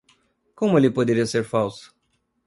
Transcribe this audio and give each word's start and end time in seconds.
Como 0.55 0.79
ele 0.79 0.89
poderia 0.89 1.27
ser 1.27 1.43
falso? 1.43 1.95